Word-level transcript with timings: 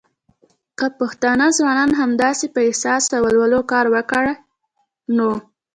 که 0.77 0.85
پښتانه 0.99 1.45
ځوانان 1.57 1.91
همداسې 2.01 2.45
په 2.53 2.59
احساس 2.67 3.03
او 3.15 3.21
ولولو 3.25 3.61
کار 3.71 3.85
وکړی 3.95 4.33
نو 5.15 5.29